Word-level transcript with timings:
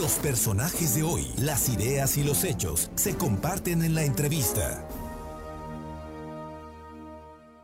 Los 0.00 0.12
personajes 0.12 0.94
de 0.94 1.02
hoy, 1.02 1.30
las 1.36 1.68
ideas 1.68 2.16
y 2.16 2.24
los 2.24 2.44
hechos 2.44 2.90
se 2.94 3.18
comparten 3.18 3.82
en 3.82 3.94
la 3.94 4.02
entrevista. 4.02 4.88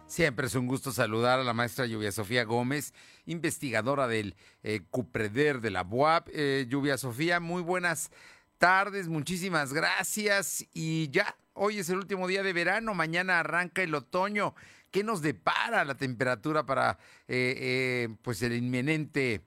Siempre 0.07 0.47
es 0.47 0.55
un 0.55 0.67
gusto 0.67 0.93
saludar 0.93 1.41
a 1.41 1.45
la 1.45 1.55
maestra 1.55 1.87
Lluvia 1.87 2.13
Sofía 2.13 2.45
Gómez, 2.45 2.93
investigadora 3.25 4.07
del 4.07 4.37
eh, 4.63 4.83
CUPREDER 4.91 5.63
de 5.63 5.71
la 5.71 5.83
BUAP. 5.83 6.29
Eh, 6.31 6.67
Lluvia 6.69 6.99
Sofía, 6.99 7.41
muy 7.41 7.63
buenas 7.63 8.11
tardes, 8.59 9.09
muchísimas 9.09 9.73
gracias. 9.73 10.67
Y 10.75 11.09
ya, 11.09 11.39
hoy 11.55 11.79
es 11.79 11.89
el 11.89 11.97
último 11.97 12.29
día 12.29 12.43
de 12.43 12.53
verano, 12.53 12.93
mañana 12.93 13.41
arranca 13.41 13.83
el 13.83 13.95
otoño. 13.95 14.55
¿Qué 14.91 15.03
nos 15.03 15.23
depara 15.23 15.87
la 15.87 15.95
temperatura 15.95 16.67
para 16.67 16.99
eh, 17.29 17.55
eh, 17.59 18.09
pues 18.21 18.43
el 18.43 18.53
inminente, 18.53 19.41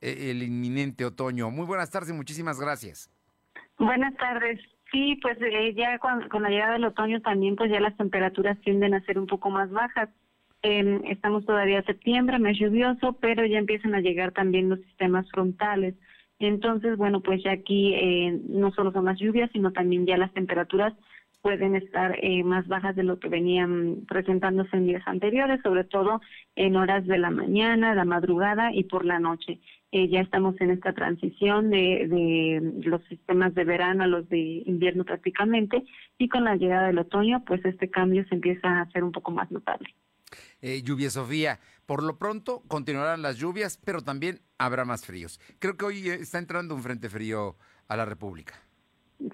el 0.00 0.42
inminente 0.42 1.04
otoño? 1.04 1.50
Muy 1.50 1.66
buenas 1.66 1.90
tardes 1.90 2.10
y 2.10 2.12
muchísimas 2.12 2.60
gracias. 2.60 3.10
Buenas 3.78 4.14
tardes. 4.16 4.60
Sí, 4.92 5.18
pues 5.20 5.36
eh, 5.40 5.74
ya 5.74 5.98
con, 5.98 6.28
con 6.28 6.42
la 6.42 6.48
llegada 6.48 6.74
del 6.74 6.84
otoño 6.84 7.20
también 7.20 7.56
pues 7.56 7.70
ya 7.70 7.80
las 7.80 7.96
temperaturas 7.96 8.58
tienden 8.60 8.94
a 8.94 9.04
ser 9.04 9.18
un 9.18 9.26
poco 9.26 9.50
más 9.50 9.70
bajas. 9.70 10.08
Eh, 10.62 11.00
estamos 11.04 11.44
todavía 11.44 11.78
en 11.78 11.84
septiembre, 11.84 12.38
mes 12.38 12.58
lluvioso, 12.58 13.14
pero 13.20 13.44
ya 13.44 13.58
empiezan 13.58 13.94
a 13.94 14.00
llegar 14.00 14.32
también 14.32 14.68
los 14.68 14.80
sistemas 14.80 15.28
frontales. 15.30 15.94
Entonces, 16.38 16.96
bueno, 16.96 17.20
pues 17.20 17.42
ya 17.42 17.52
aquí 17.52 17.94
eh, 17.94 18.40
no 18.48 18.72
solo 18.72 18.92
son 18.92 19.06
las 19.06 19.18
lluvias, 19.18 19.50
sino 19.52 19.72
también 19.72 20.06
ya 20.06 20.16
las 20.16 20.32
temperaturas 20.32 20.92
pueden 21.46 21.76
estar 21.76 22.18
eh, 22.22 22.42
más 22.42 22.66
bajas 22.66 22.96
de 22.96 23.04
lo 23.04 23.20
que 23.20 23.28
venían 23.28 24.04
presentándose 24.08 24.76
en 24.76 24.88
días 24.88 25.04
anteriores, 25.06 25.60
sobre 25.62 25.84
todo 25.84 26.20
en 26.56 26.74
horas 26.74 27.06
de 27.06 27.18
la 27.18 27.30
mañana, 27.30 27.94
la 27.94 28.04
madrugada 28.04 28.72
y 28.74 28.82
por 28.82 29.04
la 29.04 29.20
noche. 29.20 29.60
Eh, 29.92 30.08
ya 30.08 30.22
estamos 30.22 30.60
en 30.60 30.72
esta 30.72 30.92
transición 30.92 31.70
de, 31.70 32.08
de 32.08 32.82
los 32.82 33.00
sistemas 33.04 33.54
de 33.54 33.62
verano 33.62 34.02
a 34.02 34.08
los 34.08 34.28
de 34.28 34.64
invierno 34.66 35.04
prácticamente 35.04 35.84
y 36.18 36.28
con 36.28 36.42
la 36.42 36.56
llegada 36.56 36.88
del 36.88 36.98
otoño, 36.98 37.44
pues 37.44 37.64
este 37.64 37.90
cambio 37.90 38.26
se 38.28 38.34
empieza 38.34 38.66
a 38.66 38.80
hacer 38.80 39.04
un 39.04 39.12
poco 39.12 39.30
más 39.30 39.48
notable. 39.52 39.94
Eh, 40.60 40.82
lluvia 40.82 41.10
Sofía, 41.10 41.60
por 41.86 42.02
lo 42.02 42.18
pronto 42.18 42.64
continuarán 42.66 43.22
las 43.22 43.38
lluvias, 43.38 43.78
pero 43.84 44.00
también 44.00 44.40
habrá 44.58 44.84
más 44.84 45.06
fríos. 45.06 45.38
Creo 45.60 45.76
que 45.76 45.84
hoy 45.84 46.08
está 46.08 46.40
entrando 46.40 46.74
un 46.74 46.82
frente 46.82 47.08
frío 47.08 47.56
a 47.86 47.96
la 47.96 48.04
República. 48.04 48.65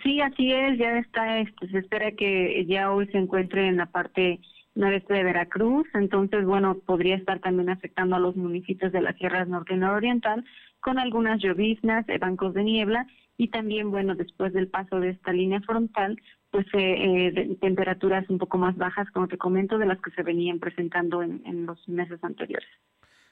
Sí, 0.03 0.21
así 0.21 0.53
es, 0.53 0.79
ya 0.79 0.99
está, 0.99 1.41
este, 1.41 1.69
se 1.69 1.79
espera 1.79 2.13
que 2.13 2.65
ya 2.67 2.93
hoy 2.93 3.07
se 3.09 3.19
encuentre 3.19 3.67
en 3.67 3.77
la 3.77 3.87
parte 3.87 4.41
noreste 4.75 5.13
de 5.13 5.25
Veracruz, 5.25 5.87
entonces, 5.95 6.45
bueno, 6.45 6.79
podría 6.79 7.17
estar 7.17 7.41
también 7.41 7.69
afectando 7.69 8.17
a 8.17 8.21
los 8.21 8.37
municipios 8.37 8.93
de 8.93 9.03
las 9.03 9.17
sierras 9.17 9.49
norte 9.49 9.75
y 9.75 9.79
nororiental 9.79 10.45
con 10.81 10.99
algunas 10.99 11.41
lloviznas, 11.43 12.09
eh, 12.09 12.19
bancos 12.19 12.55
de 12.55 12.65
niebla 12.65 13.07
y 13.37 13.49
también, 13.49 13.91
bueno, 13.91 14.15
después 14.15 14.53
del 14.53 14.69
paso 14.69 15.01
de 15.01 15.11
esta 15.11 15.33
línea 15.33 15.61
frontal, 15.61 16.21
pues 16.51 16.67
eh, 16.75 17.33
eh, 17.35 17.57
temperaturas 17.61 18.29
un 18.31 18.39
poco 18.39 18.59
más 18.59 18.77
bajas, 18.77 19.11
como 19.11 19.27
te 19.27 19.39
comento, 19.39 19.79
de 19.79 19.87
las 19.87 20.01
que 20.01 20.11
se 20.13 20.23
venían 20.23 20.59
presentando 20.59 21.23
en, 21.23 21.43
en 21.45 21.67
los 21.67 21.89
meses 21.89 22.23
anteriores. 22.23 22.69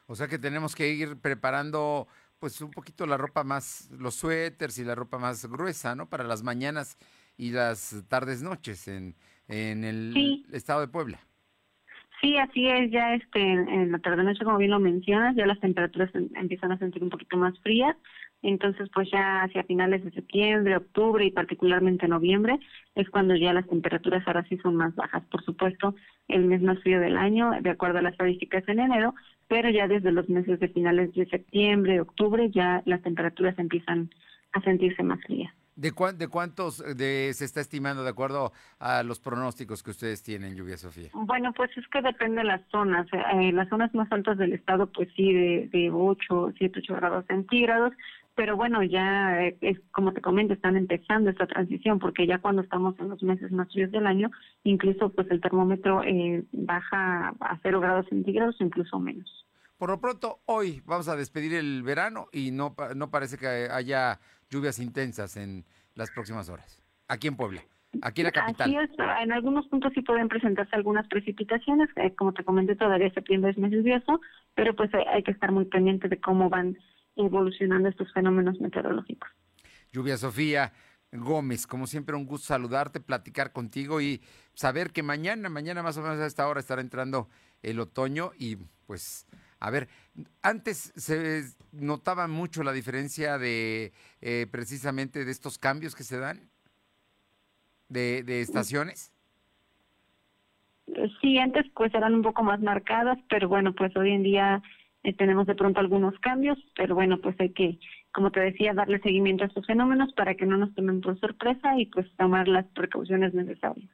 O 0.07 0.17
sea 0.17 0.27
que 0.27 0.39
tenemos 0.39 0.75
que 0.75 0.92
ir 0.92 1.20
preparando 1.20 2.09
pues 2.41 2.60
un 2.62 2.70
poquito 2.72 3.06
la 3.06 3.16
ropa 3.19 3.44
más, 3.44 3.91
los 3.92 4.14
suéteres 4.16 4.78
y 4.78 4.84
la 4.84 4.94
ropa 4.94 5.19
más 5.19 5.46
gruesa, 5.46 5.94
¿no? 5.94 6.08
Para 6.08 6.24
las 6.24 6.42
mañanas 6.42 6.98
y 7.36 7.50
las 7.52 8.05
tardes 8.08 8.42
noches 8.42 8.88
en, 8.88 9.14
en 9.48 9.84
el 9.84 10.12
Sí. 10.14 10.46
estado 10.52 10.80
de 10.80 10.88
Puebla. 10.88 11.20
Sí, 12.20 12.36
así 12.36 12.66
es, 12.68 12.91
ya 12.91 13.14
este, 13.14 13.41
en, 13.41 13.92
la 13.92 13.98
tarde-noche, 13.98 14.44
como 14.44 14.58
bien 14.58 14.70
lo 14.72 14.78
mencionas, 14.78 15.34
ya 15.36 15.46
las 15.46 15.58
temperaturas 15.61 16.14
em- 16.14 16.28
empiezan 16.34 16.70
a 16.72 16.78
sentir 16.78 17.02
un 17.02 17.08
poquito 17.08 17.38
más 17.38 17.58
frías, 17.61 17.96
entonces 18.42 18.91
pues 18.92 19.11
ya 19.11 19.42
hacia 19.42 19.64
finales 19.64 20.05
de 20.05 20.11
septiembre, 20.11 20.77
octubre 20.77 21.24
y 21.24 21.30
particularmente 21.30 22.08
noviembre 22.08 22.58
es 22.94 23.08
cuando 23.08 23.34
ya 23.36 23.55
las 23.55 23.66
temperaturas 23.68 24.22
ahora 24.27 24.44
sí 24.50 24.58
son 24.58 24.77
más 24.77 24.94
bajas. 24.96 25.22
Por 25.30 25.42
supuesto, 25.44 25.94
el 26.28 26.44
mes 26.44 26.61
más 26.61 26.78
frío 26.80 27.00
del 27.00 27.16
año, 27.16 27.52
de 27.62 27.70
acuerdo 27.70 27.98
a 27.98 28.02
las 28.02 28.12
estadísticas 28.12 28.64
en 28.68 28.80
enero, 28.80 29.14
pero 29.50 29.68
ya 29.68 29.86
desde 29.88 30.12
los 30.12 30.28
meses 30.30 30.61
de 30.61 30.68
finales 30.68 31.12
de 31.12 31.27
septiembre, 31.27 32.00
octubre, 32.00 32.48
ya 32.50 32.83
las 32.86 33.02
temperaturas 33.02 33.58
empiezan 33.58 34.08
a 34.52 34.61
sentirse 34.62 35.02
más 35.02 35.20
frías. 35.27 35.52
¿De, 35.77 35.92
cuán- 35.92 36.18
de 36.18 36.28
cuántos 36.28 36.78
de, 36.96 37.30
se 37.34 37.44
está 37.44 37.61
estimando 37.61 38.05
de 38.05 38.11
acuerdo 38.11 38.52
a 38.78 39.02
los 39.02 39.18
pronósticos 39.18 39.83
que 39.83 39.90
ustedes 39.90 40.22
tienen, 40.22 40.55
Lluvia 40.55 40.77
Sofía? 40.77 41.08
Bueno, 41.14 41.52
pues 41.55 41.70
es 41.77 41.86
que 41.88 42.00
depende 42.02 42.38
de 42.38 42.44
las 42.44 42.61
zonas. 42.70 43.06
Eh, 43.34 43.50
las 43.52 43.68
zonas 43.68 43.92
más 43.94 44.11
altas 44.12 44.38
del 44.38 44.52
estado, 44.52 44.86
pues 44.92 45.08
sí, 45.16 45.33
de, 45.33 45.68
de 45.72 45.90
8, 45.90 46.52
7, 46.58 46.80
8 46.82 46.94
grados 46.96 47.24
centígrados. 47.27 47.92
Pero 48.40 48.56
bueno, 48.56 48.83
ya, 48.83 49.39
eh, 49.42 49.58
es 49.61 49.78
como 49.92 50.14
te 50.14 50.23
comento, 50.23 50.55
están 50.55 50.74
empezando 50.74 51.28
esta 51.28 51.46
transición, 51.46 51.98
porque 51.98 52.27
ya 52.27 52.39
cuando 52.39 52.62
estamos 52.62 52.98
en 52.98 53.11
los 53.11 53.23
meses 53.23 53.52
más 53.52 53.70
fríos 53.70 53.90
del 53.90 54.06
año, 54.06 54.30
incluso 54.64 55.11
pues 55.11 55.30
el 55.30 55.42
termómetro 55.42 56.02
eh, 56.05 56.42
baja 56.50 57.34
a 57.39 57.58
0 57.62 57.80
grados 57.80 58.06
centígrados, 58.08 58.56
incluso 58.61 58.98
menos. 58.98 59.45
Por 59.77 59.90
lo 59.90 60.00
pronto, 60.00 60.39
hoy 60.46 60.80
vamos 60.86 61.08
a 61.08 61.17
despedir 61.17 61.52
el 61.52 61.83
verano 61.83 62.29
y 62.33 62.50
no, 62.50 62.74
no 62.96 63.11
parece 63.11 63.36
que 63.36 63.46
haya 63.46 64.18
lluvias 64.48 64.79
intensas 64.79 65.36
en 65.36 65.67
las 65.95 66.11
próximas 66.11 66.48
horas. 66.48 66.83
Aquí 67.08 67.29
en 67.29 67.36
Puebla, 67.36 67.61
aquí 68.00 68.23
en 68.23 68.29
la 68.29 68.33
capital. 68.33 68.70
Así 68.70 68.77
es, 68.79 68.90
en 69.23 69.33
algunos 69.33 69.67
puntos 69.67 69.92
sí 69.95 70.00
pueden 70.00 70.29
presentarse 70.29 70.74
algunas 70.74 71.06
precipitaciones, 71.08 71.90
eh, 71.96 72.14
como 72.14 72.33
te 72.33 72.42
comenté, 72.42 72.74
todavía 72.74 73.12
septiembre 73.12 73.50
es 73.50 73.58
mes 73.58 73.70
lluvioso, 73.70 74.18
pero 74.55 74.74
pues 74.74 74.95
hay, 74.95 75.05
hay 75.12 75.23
que 75.23 75.33
estar 75.33 75.52
muy 75.52 75.67
pendiente 75.67 76.08
de 76.08 76.18
cómo 76.18 76.48
van 76.48 76.79
evolucionando 77.27 77.89
estos 77.89 78.13
fenómenos 78.13 78.61
meteorológicos. 78.61 79.29
Lluvia 79.92 80.17
Sofía 80.17 80.73
Gómez, 81.13 81.67
como 81.67 81.86
siempre 81.86 82.17
un 82.17 82.27
gusto 82.27 82.48
saludarte, 82.48 83.01
platicar 83.01 83.53
contigo 83.53 84.01
y 84.01 84.20
saber 84.55 84.92
que 84.92 85.03
mañana, 85.03 85.48
mañana 85.48 85.83
más 85.83 85.97
o 85.97 86.03
menos 86.03 86.19
a 86.19 86.27
esta 86.27 86.47
hora 86.47 86.61
estará 86.61 86.80
entrando 86.80 87.29
el 87.63 87.80
otoño 87.80 88.30
y 88.39 88.57
pues 88.86 89.27
a 89.59 89.70
ver, 89.70 89.89
antes 90.42 90.92
se 90.97 91.45
notaba 91.73 92.27
mucho 92.29 92.63
la 92.63 92.73
diferencia 92.73 93.39
de 93.39 93.92
eh, 94.23 94.47
precisamente 94.51 95.25
de 95.25 95.30
estos 95.30 95.59
cambios 95.59 95.95
que 95.95 96.03
se 96.03 96.19
dan 96.19 96.48
de, 97.89 98.23
de 98.23 98.41
estaciones. 98.41 99.13
Sí, 101.20 101.39
antes 101.39 101.67
pues 101.75 101.95
eran 101.95 102.14
un 102.14 102.23
poco 102.23 102.42
más 102.42 102.61
marcadas, 102.61 103.19
pero 103.29 103.48
bueno, 103.48 103.75
pues 103.75 103.95
hoy 103.97 104.13
en 104.13 104.23
día 104.23 104.63
eh, 105.02 105.14
tenemos 105.14 105.46
de 105.46 105.55
pronto 105.55 105.80
algunos 105.80 106.18
cambios, 106.20 106.58
pero 106.77 106.94
bueno, 106.94 107.18
pues 107.20 107.34
hay 107.40 107.50
que, 107.50 107.78
como 108.12 108.30
te 108.30 108.40
decía, 108.40 108.74
darle 108.74 109.00
seguimiento 109.00 109.44
a 109.44 109.46
estos 109.46 109.66
fenómenos 109.66 110.12
para 110.12 110.34
que 110.34 110.46
no 110.46 110.56
nos 110.56 110.74
tomen 110.74 111.00
por 111.00 111.18
sorpresa 111.18 111.78
y 111.78 111.86
pues 111.86 112.06
tomar 112.16 112.48
las 112.48 112.66
precauciones 112.66 113.33
necesarias. 113.33 113.90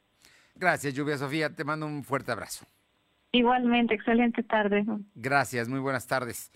Gracias, 0.57 0.95
Lluvia 0.95 1.19
Sofía, 1.19 1.55
te 1.55 1.65
mando 1.65 1.87
un 1.87 2.03
fuerte 2.03 2.33
abrazo. 2.33 2.67
Igualmente, 3.33 3.95
excelente 3.95 4.43
tarde. 4.43 4.85
Gracias, 5.15 5.69
muy 5.69 5.81
buenas 5.81 6.07
tardes. 6.07 6.51